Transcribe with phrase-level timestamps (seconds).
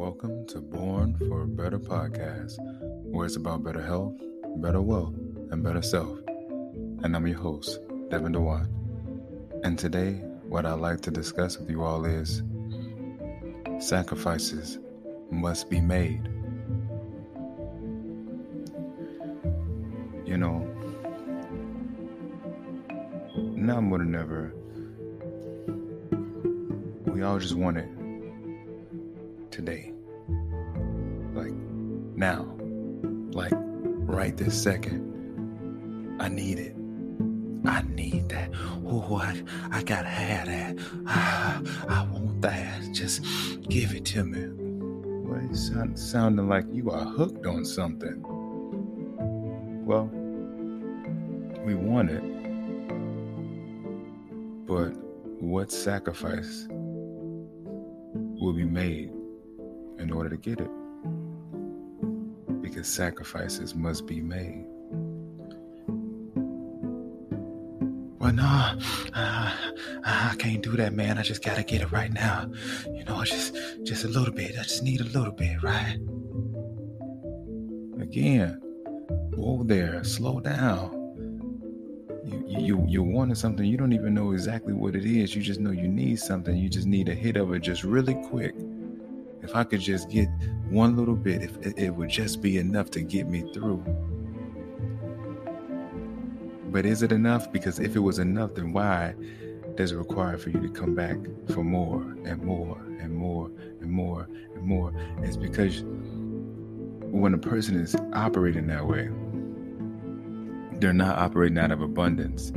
[0.00, 2.56] Welcome to Born for a Better podcast,
[3.02, 4.14] where it's about better health,
[4.56, 5.14] better wealth,
[5.50, 6.18] and better self.
[7.04, 8.66] And I'm your host, Devin Dewan.
[9.62, 10.12] And today,
[10.48, 12.42] what I'd like to discuss with you all is
[13.78, 14.78] sacrifices
[15.30, 16.24] must be made.
[20.24, 20.66] You know,
[23.36, 24.54] now more than ever,
[27.04, 27.88] we all just want it
[29.50, 29.92] today.
[31.40, 31.54] Like
[32.16, 32.54] now.
[33.32, 36.18] Like right this second.
[36.20, 36.76] I need it.
[37.64, 38.50] I need that.
[38.84, 40.76] Oh, I, I gotta have that.
[41.88, 42.92] I want that.
[42.92, 43.22] Just
[43.70, 44.50] give it to me.
[45.26, 48.22] Well, sound, sounding like you are hooked on something.
[49.86, 50.10] Well,
[51.64, 52.22] we want it.
[54.66, 54.90] But
[55.42, 59.10] what sacrifice will be made
[59.98, 60.70] in order to get it?
[62.80, 64.64] Because sacrifices must be made.
[68.18, 68.78] Well, no,
[69.12, 69.54] uh,
[70.02, 71.18] I can't do that, man.
[71.18, 72.50] I just gotta get it right now.
[72.90, 74.52] You know, just just a little bit.
[74.58, 75.98] I just need a little bit, right?
[78.00, 78.58] Again,
[79.34, 80.96] whoa there, slow down.
[82.24, 83.66] You you you wanted something.
[83.66, 85.36] You don't even know exactly what it is.
[85.36, 86.56] You just know you need something.
[86.56, 88.54] You just need a hit of it, just really quick.
[89.42, 90.28] If I could just get
[90.70, 93.84] one little bit, if it, would just be enough to get me through.
[96.70, 97.52] But is it enough?
[97.52, 99.14] Because if it was enough, then why
[99.74, 101.16] does it require for you to come back
[101.52, 103.50] for more and more and more
[103.80, 104.92] and more and more?
[105.22, 105.82] It's because
[107.10, 109.10] when a person is operating that way,
[110.78, 112.52] they're not operating out of abundance.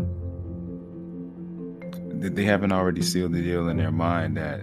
[2.22, 4.62] They haven't already sealed the deal in their mind that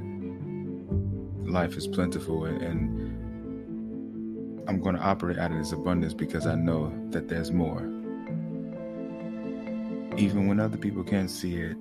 [1.51, 3.10] life is plentiful and
[4.71, 7.81] I'm going to operate out of this abundance because I know that there's more.
[10.17, 11.77] Even when other people can't see it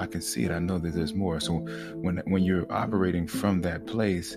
[0.00, 0.50] i can see it.
[0.50, 1.40] I know that there's more.
[1.40, 1.58] So
[1.94, 4.36] when when you're operating from that place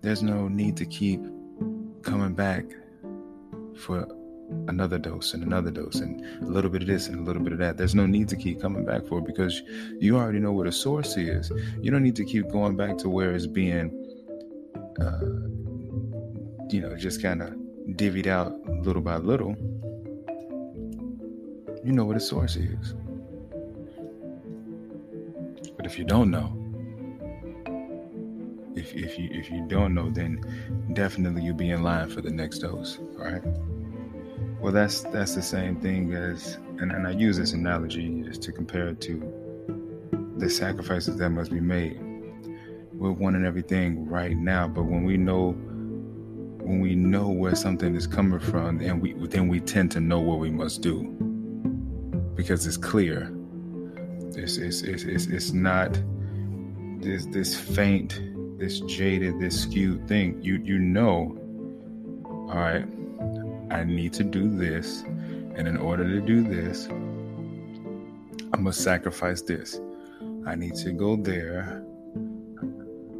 [0.00, 1.20] there's no need to keep
[2.02, 2.64] coming back
[3.76, 4.06] for
[4.68, 7.52] another dose and another dose and a little bit of this and a little bit
[7.52, 7.76] of that.
[7.76, 9.60] There's no need to keep coming back for it because
[9.98, 11.50] you already know where the source is.
[11.80, 13.90] You don't need to keep going back to where it's being
[15.00, 15.18] uh,
[16.70, 17.54] you know just kind of
[17.96, 19.56] divvied out little by little
[21.86, 22.94] you know what the source is.
[25.76, 26.52] But if you don't know,
[28.74, 30.42] if, if you if you don't know, then
[30.94, 32.98] definitely you'll be in line for the next dose.
[32.98, 33.42] All right.
[34.60, 38.52] Well, that's that's the same thing as, and, and I use this analogy just to
[38.52, 42.00] compare it to the sacrifices that must be made.
[42.92, 45.56] We're wanting everything right now, but when we know
[46.66, 50.18] when we know where something is coming from, and we then we tend to know
[50.18, 51.04] what we must do
[52.34, 53.32] because it's clear.
[54.36, 55.98] It's, it's, it's, it's, it's not
[57.00, 58.20] this, this faint,
[58.58, 60.42] this jaded, this skewed thing.
[60.42, 61.38] You, you know,
[62.24, 62.84] all right,
[63.70, 65.02] I need to do this.
[65.54, 66.88] And in order to do this,
[68.52, 69.80] I must sacrifice this.
[70.46, 71.82] I need to go there.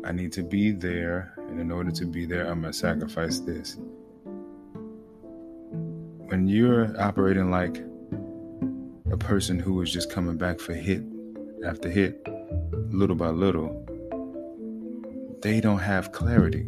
[0.04, 1.35] I need to be there.
[1.56, 3.78] And in order to be there, I'm going to sacrifice this.
[6.28, 7.78] When you're operating like
[9.10, 11.02] a person who is just coming back for hit
[11.64, 12.22] after hit,
[12.90, 13.72] little by little,
[15.40, 16.66] they don't have clarity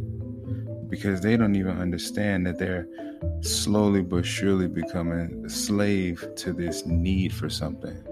[0.88, 2.88] because they don't even understand that they're
[3.42, 8.02] slowly but surely becoming a slave to this need for something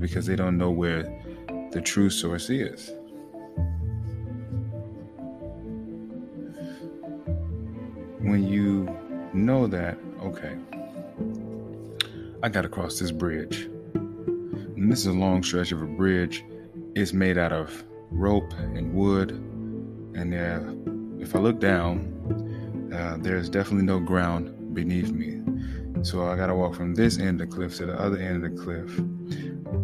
[0.00, 1.02] because they don't know where
[1.72, 2.92] the true source is.
[8.20, 8.88] When you
[9.32, 10.56] know that, okay,
[12.42, 13.68] I got to cross this bridge.
[13.94, 16.44] And this is a long stretch of a bridge.
[16.94, 19.30] It's made out of rope and wood.
[19.30, 25.42] And uh, if I look down, uh, there's definitely no ground beneath me.
[26.02, 28.44] So I got to walk from this end of the cliff to the other end
[28.44, 29.00] of the cliff.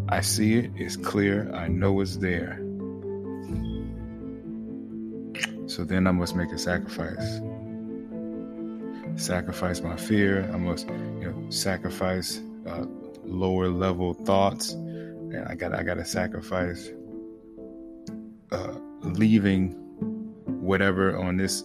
[0.09, 2.59] I see it, it's clear, I know it's there.
[5.67, 7.41] So then I must make a sacrifice.
[9.17, 10.51] Sacrifice my fear.
[10.53, 12.87] I must, you know, sacrifice uh,
[13.25, 16.91] lower level thoughts, and I got I got to sacrifice
[18.51, 19.73] uh, leaving
[20.47, 21.65] whatever on this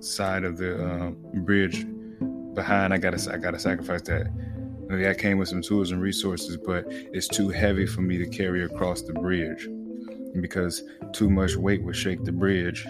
[0.00, 1.10] side of the uh,
[1.40, 1.86] bridge
[2.54, 2.92] behind.
[2.92, 4.32] I gotta I gotta sacrifice that.
[4.88, 8.26] Maybe I came with some tools and resources, but it's too heavy for me to
[8.26, 9.68] carry across the bridge
[10.40, 12.86] because too much weight would shake the bridge,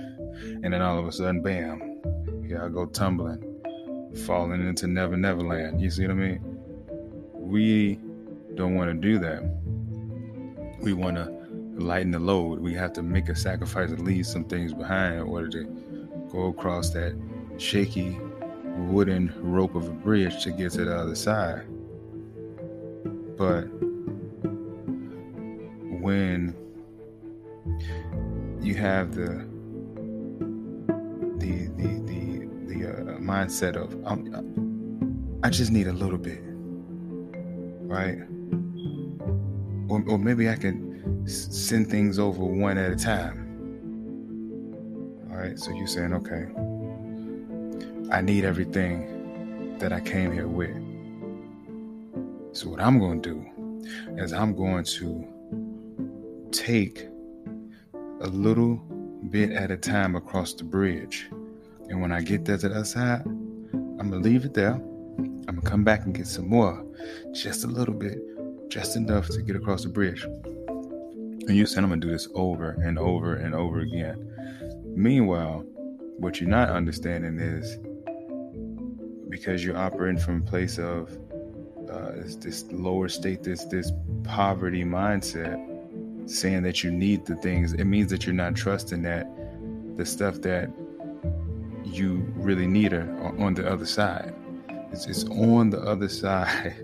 [0.63, 1.81] and then all of a sudden, bam,
[2.47, 3.43] here I go tumbling,
[4.19, 5.81] falling into Never Neverland.
[5.81, 6.41] You see what I mean?
[7.35, 7.99] We
[8.55, 9.43] don't want to do that.
[10.81, 11.33] We want to
[11.77, 12.61] lighten the load.
[12.61, 15.65] We have to make a sacrifice and leave some things behind in order to
[16.31, 17.17] go across that
[17.57, 18.19] shaky
[18.77, 21.67] wooden rope of a bridge to get to the other side.
[23.37, 23.63] But
[26.01, 26.55] when
[28.61, 29.47] you have the
[33.29, 36.41] mindset of um, I just need a little bit,
[37.83, 38.19] right?
[39.89, 43.45] Or, or maybe I can send things over one at a time.
[45.31, 46.47] All right, so you're saying, okay,
[48.11, 50.75] I need everything that I came here with.
[52.57, 53.45] So, what I'm going to do
[54.17, 57.07] is I'm going to take
[58.21, 58.77] a little
[59.31, 61.29] bit at a time across the bridge.
[61.89, 64.75] And when I get there to the other side, I'm to leave it there.
[65.49, 66.85] I'm to come back and get some more,
[67.33, 68.19] just a little bit,
[68.69, 70.23] just enough to get across the bridge.
[70.23, 74.31] And you said I'm to do this over and over and over again.
[74.85, 75.65] Meanwhile,
[76.19, 77.79] what you're not understanding is
[79.31, 81.17] because you're operating from a place of
[81.91, 83.93] uh, this lower state, this this
[84.25, 85.59] poverty mindset,
[86.29, 87.73] saying that you need the things.
[87.73, 89.27] It means that you're not trusting that
[89.97, 90.71] the stuff that
[91.89, 94.35] you really need her on the other side.
[94.93, 96.77] It's, it's on the other side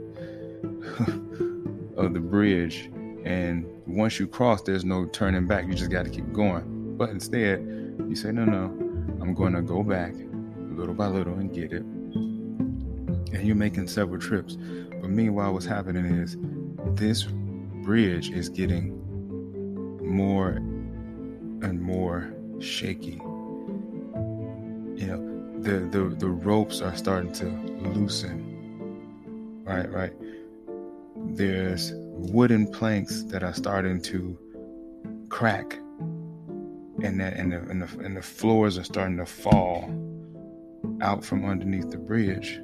[1.96, 2.90] of the bridge,
[3.24, 5.66] and once you cross, there's no turning back.
[5.66, 6.96] You just got to keep going.
[6.96, 7.60] But instead,
[8.08, 8.64] you say, no, no,
[9.20, 10.14] I'm going to go back
[10.76, 11.84] little by little and get it
[13.34, 14.56] and you're making several trips.
[15.00, 16.36] But meanwhile, what's happening is
[16.96, 17.24] this
[17.82, 19.00] bridge is getting
[20.02, 23.20] more and more shaky.
[24.94, 27.46] You know, the the, the ropes are starting to
[27.88, 28.52] loosen.
[29.64, 30.12] Right, right.
[31.16, 34.38] There's wooden planks that are starting to
[35.28, 35.78] crack.
[37.02, 39.90] And that and the, and the and the floors are starting to fall
[41.00, 42.60] out from underneath the bridge.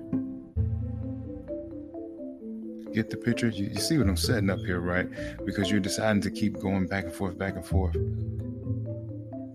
[2.95, 3.49] Get the picture?
[3.49, 5.09] You, you see what I'm setting up here, right?
[5.45, 7.97] Because you're deciding to keep going back and forth, back and forth.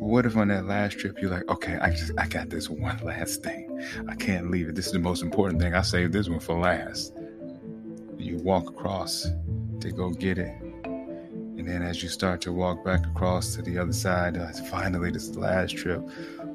[0.06, 2.96] What if on that last trip you're like, okay, I just I got this one
[3.04, 3.84] last thing.
[4.08, 4.76] I can't leave it.
[4.76, 5.74] This is the most important thing.
[5.74, 7.12] I saved this one for last.
[8.16, 9.28] You walk across
[9.80, 10.54] to go get it.
[10.86, 15.10] And then as you start to walk back across to the other side, uh, finally
[15.10, 16.08] this last trip,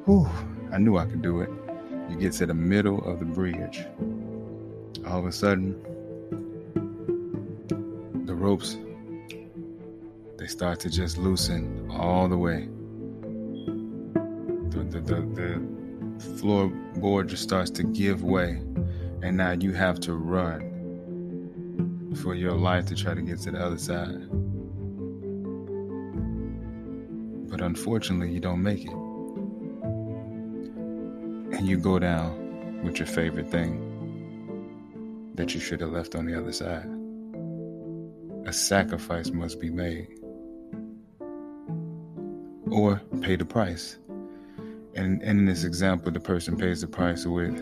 [0.05, 0.29] whew,
[0.71, 1.51] I knew I could do it.
[2.09, 3.85] You get to the middle of the bridge.
[5.09, 5.75] All of a sudden,
[8.27, 8.79] the ropes
[10.39, 12.69] they start to just loosen all the way.
[14.91, 15.81] The, the, the,
[16.21, 18.61] floorboard just starts to give way,
[19.23, 20.67] and now you have to run
[22.23, 24.29] for your life to try to get to the other side.
[27.51, 28.93] But unfortunately, you don't make it.
[31.57, 33.87] And you go down with your favorite thing
[35.37, 36.89] that you should have left on the other side
[38.51, 40.09] a sacrifice must be made
[42.69, 44.00] or pay the price.
[45.01, 47.57] And, in this example, the person pays the price with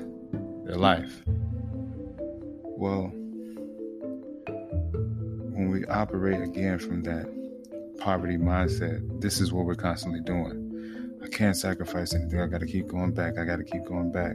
[0.67, 1.23] their life.
[2.65, 3.13] Well,
[5.55, 7.33] when we operate again from that
[7.99, 11.17] poverty mindset, this is what we're constantly doing.
[11.23, 12.41] I can't sacrifice anything.
[12.41, 13.39] I got to keep going back.
[13.39, 14.35] I got to keep going back.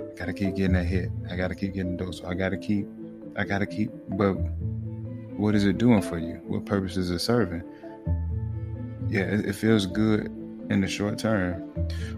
[0.00, 1.10] I got to keep getting a hit.
[1.30, 2.24] I got to keep getting dose.
[2.24, 2.88] I got to keep,
[3.36, 4.32] I got to keep, but
[5.38, 6.40] what is it doing for you?
[6.44, 7.62] What purpose is it serving?
[9.08, 10.26] Yeah, it, it feels good
[10.70, 11.62] in the short term,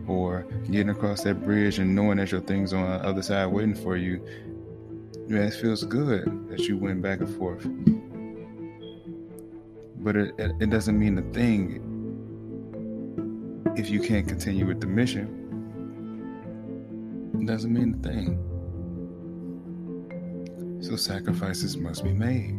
[0.07, 3.75] or getting across that bridge and knowing that your things on the other side waiting
[3.75, 4.25] for you,
[5.29, 7.67] man, it feels good that you went back and forth.
[10.01, 11.85] But it, it, doesn't mean a thing
[13.77, 15.35] if you can't continue with the mission.
[17.41, 18.45] It doesn't mean a thing.
[20.81, 22.51] So sacrifices must be made.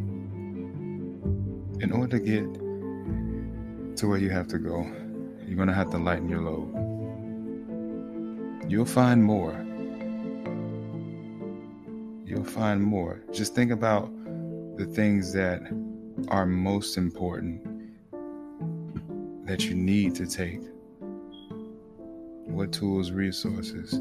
[1.82, 2.44] In order to get
[3.96, 4.82] to where you have to go,
[5.46, 6.79] you're going to have to lighten your load.
[8.70, 9.66] You'll find more.
[12.24, 13.20] You'll find more.
[13.32, 14.12] Just think about
[14.76, 15.60] the things that
[16.28, 17.66] are most important
[19.44, 20.60] that you need to take.
[22.46, 24.00] What tools, resources,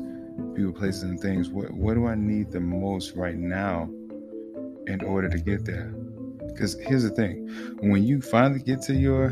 [0.54, 1.50] people, places, and things.
[1.50, 3.90] What, what do I need the most right now
[4.86, 5.96] in order to get there?
[6.46, 7.48] Because here's the thing
[7.80, 9.30] when you finally get to your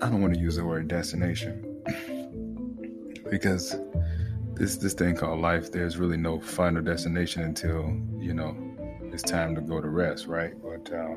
[0.00, 1.69] I don't want to use the word destination
[3.30, 3.76] because
[4.54, 8.56] this this thing called life, there's really no final destination until you know
[9.12, 10.54] it's time to go to rest, right?
[10.62, 11.14] But uh,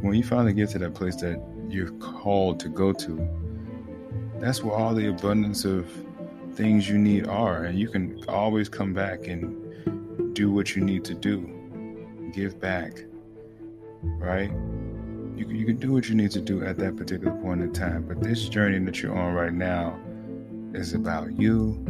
[0.00, 3.28] when you finally get to that place that you're called to go to,
[4.40, 5.90] that's where all the abundance of
[6.54, 11.04] things you need are, and you can always come back and do what you need
[11.04, 13.04] to do, give back,
[14.02, 14.50] right?
[15.36, 18.04] you, you can do what you need to do at that particular point in time.
[18.08, 19.98] But this journey that you're on right now
[20.76, 21.84] is about you,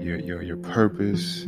[0.00, 1.46] your your your purpose,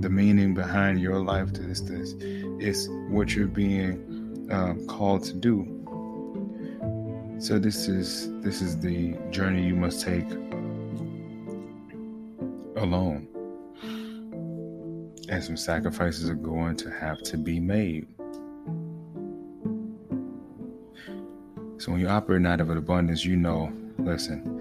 [0.00, 2.14] the meaning behind your life to this this
[2.58, 5.70] is what you're being um, called to do.
[7.38, 10.30] So this is this is the journey you must take
[12.76, 13.28] alone.
[15.28, 18.06] And some sacrifices are going to have to be made.
[21.78, 24.53] So when you operate out of an abundance, you know, listen,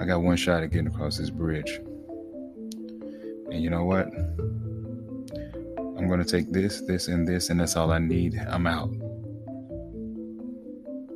[0.00, 1.80] I got one shot at getting across this bridge.
[3.50, 4.06] And you know what?
[5.96, 8.38] I'm going to take this, this, and this, and that's all I need.
[8.48, 8.90] I'm out.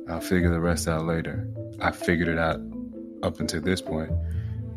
[0.09, 1.47] I'll figure the rest out later.
[1.79, 2.59] I figured it out
[3.23, 4.11] up until this point,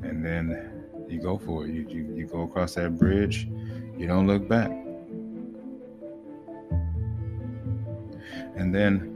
[0.03, 1.73] and then you go for it.
[1.73, 3.49] You, you, you go across that bridge,
[3.97, 4.71] you don't look back.
[8.57, 9.13] And then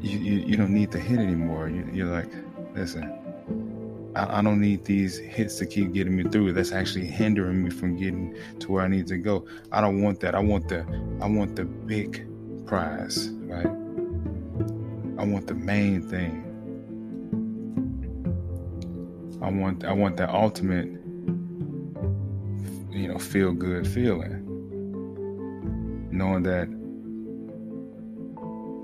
[0.00, 1.68] you, you, you don't need to hit anymore.
[1.68, 2.32] You, are like,
[2.74, 6.52] listen, I, I, don't need these hits to keep getting me through.
[6.52, 9.46] That's actually hindering me from getting to where I need to go.
[9.70, 10.34] I don't want that.
[10.34, 10.84] I want the
[11.20, 12.26] I want the big
[12.66, 13.66] prize, right?
[15.18, 16.48] I want the main thing.
[19.42, 20.86] I want I want that ultimate,
[22.90, 24.40] you know, feel good feeling.
[26.10, 26.68] Knowing that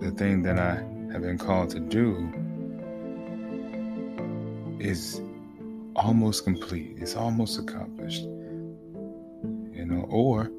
[0.00, 0.76] the thing that I
[1.12, 2.33] have been called to do
[4.80, 5.20] is
[5.97, 6.97] almost complete.
[6.99, 8.23] It's almost accomplished.
[8.23, 10.50] You know, or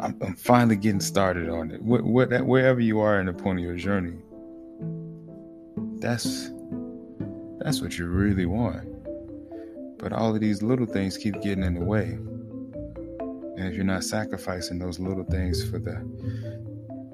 [0.00, 1.82] I'm, finally getting started on it.
[1.82, 4.16] What, what, wherever you are in the point of your journey,
[6.00, 6.50] that's
[7.58, 8.88] that's what you really want.
[9.98, 12.18] But all of these little things keep getting in the way.
[13.56, 16.00] And if you're not sacrificing those little things for the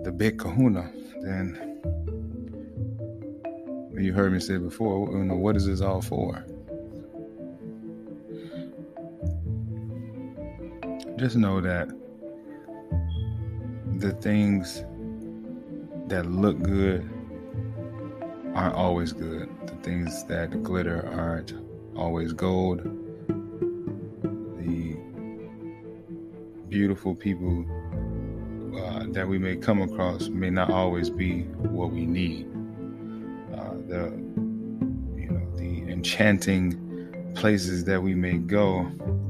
[0.05, 1.81] the big kahuna, then
[4.03, 6.45] you heard me say before, you know, what is this all for?
[11.17, 11.89] Just know that
[13.99, 14.85] the things
[16.09, 17.09] that look good
[18.55, 19.49] aren't always good.
[19.67, 21.55] The things that glitter aren't
[21.97, 22.83] always gold.
[24.59, 24.97] The
[26.69, 27.65] beautiful people
[28.77, 32.54] uh, that we may come across may not always be what we need
[33.95, 34.11] the
[35.21, 38.83] you know the enchanting places that we may go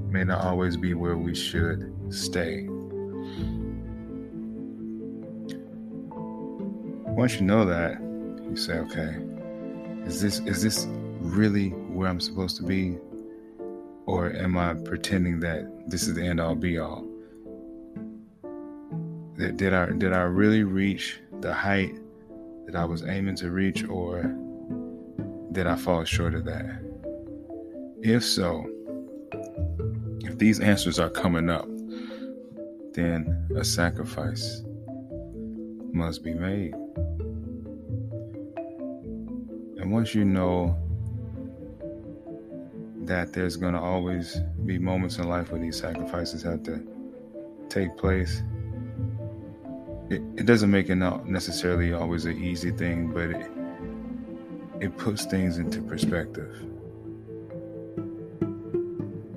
[0.08, 2.66] may not always be where we should stay.
[7.16, 8.00] Once you know that,
[8.48, 9.16] you say, okay,
[10.06, 10.86] is this is this
[11.20, 12.98] really where I'm supposed to be?
[14.06, 17.06] Or am I pretending that this is the end all be all?
[19.36, 21.96] Did I did I really reach the height
[22.66, 24.22] that I was aiming to reach or
[25.54, 26.80] did I fall short of that?
[28.02, 28.66] If so,
[30.24, 31.68] if these answers are coming up,
[32.92, 34.62] then a sacrifice
[35.92, 36.74] must be made.
[39.78, 40.76] And once you know
[43.02, 46.84] that there's going to always be moments in life where these sacrifices have to
[47.68, 48.42] take place,
[50.10, 53.53] it, it doesn't make it not necessarily always an easy thing, but it,
[54.84, 56.62] it puts things into perspective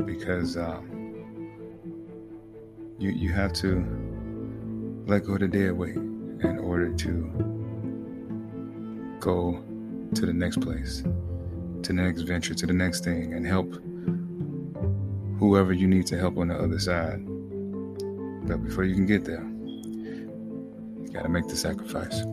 [0.05, 1.25] because um,
[2.99, 3.77] you you have to
[5.07, 7.31] let go of the dead weight in order to
[9.21, 9.63] go
[10.15, 11.01] to the next place,
[11.81, 13.73] to the next venture, to the next thing, and help
[15.39, 17.25] whoever you need to help on the other side.
[18.45, 22.25] But before you can get there, you got to make the sacrifice.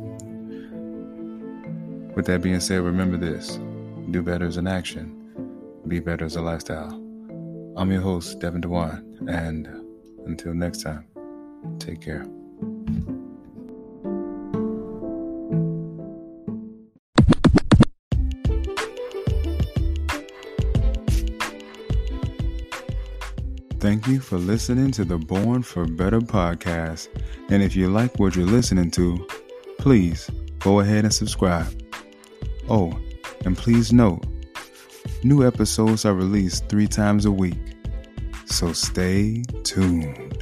[2.14, 3.58] With that being said, remember this
[4.10, 5.32] do better as an action,
[5.88, 6.92] be better as a lifestyle.
[7.76, 9.66] I'm your host, Devin Dewan, and
[10.26, 11.06] until next time,
[11.80, 12.24] take care.
[23.80, 27.08] Thank you for listening to the Born for Better podcast.
[27.50, 29.28] And if you like what you're listening to,
[29.78, 30.30] please
[30.60, 31.83] go ahead and subscribe.
[32.68, 32.98] Oh,
[33.44, 34.24] and please note,
[35.22, 37.58] new episodes are released three times a week.
[38.46, 40.33] So stay tuned.